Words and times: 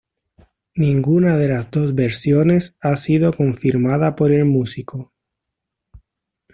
Ninguna 0.77 1.37
de 1.37 1.47
las 1.47 1.69
dos 1.69 1.93
versiones 1.93 2.75
ha 2.81 2.95
sido 2.95 3.33
confirmada 3.33 4.15
por 4.15 4.31
el 4.31 4.45
músico. 4.45 5.11